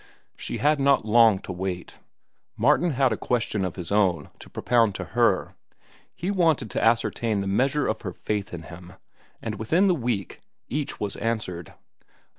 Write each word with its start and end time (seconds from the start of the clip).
She 0.35 0.57
had 0.57 0.79
not 0.79 1.05
long 1.05 1.37
to 1.41 1.51
wait. 1.51 1.99
Martin 2.57 2.93
had 2.93 3.11
a 3.13 3.17
question 3.17 3.63
of 3.63 3.75
his 3.75 3.91
own 3.91 4.31
to 4.39 4.49
propound 4.49 4.95
to 4.95 5.03
her. 5.13 5.53
He 6.15 6.31
wanted 6.31 6.71
to 6.71 6.83
ascertain 6.83 7.39
the 7.41 7.45
measure 7.45 7.85
of 7.85 8.01
her 8.01 8.11
faith 8.11 8.51
in 8.51 8.63
him, 8.63 8.93
and 9.43 9.59
within 9.59 9.87
the 9.87 9.93
week 9.93 10.41
each 10.67 10.99
was 10.99 11.17
answered. 11.17 11.75